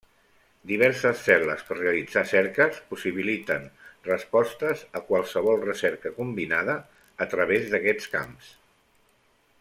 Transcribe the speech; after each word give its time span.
Diverses 0.69 1.19
cel·les 1.25 1.59
per 1.67 1.75
realitzar 1.79 2.23
cerques 2.31 2.79
possibiliten 2.93 3.67
respostes 4.09 4.81
a 5.01 5.05
qualsevol 5.13 5.61
recerca 5.67 6.13
combinada 6.19 6.79
a 7.27 7.33
través 7.35 7.69
d'aquests 7.75 8.09
camps. 8.17 8.49